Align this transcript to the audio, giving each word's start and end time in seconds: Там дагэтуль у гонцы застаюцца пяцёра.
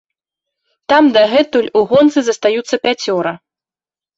Там 0.93 1.11
дагэтуль 1.17 1.69
у 1.81 1.83
гонцы 1.91 2.19
застаюцца 2.31 2.75
пяцёра. 2.89 3.37